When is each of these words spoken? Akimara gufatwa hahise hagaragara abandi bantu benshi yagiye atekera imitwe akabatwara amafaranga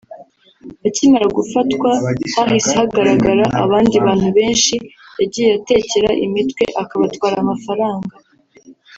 Akimara 0.87 1.27
gufatwa 1.37 1.89
hahise 2.35 2.71
hagaragara 2.79 3.43
abandi 3.63 3.95
bantu 4.05 4.27
benshi 4.37 4.75
yagiye 5.19 5.49
atekera 5.59 6.09
imitwe 6.25 6.63
akabatwara 6.81 7.35
amafaranga 7.43 8.13